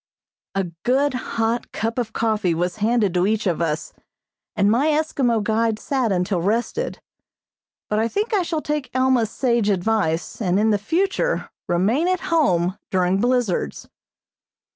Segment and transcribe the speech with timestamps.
[0.55, 3.93] A good, hot cup of coffee was handed to each of us,
[4.55, 6.99] and my Eskimo guide sat until rested,
[7.87, 12.79] but I think I shall take Alma's sage advice, and in future remain at home
[12.89, 13.87] during blizzards.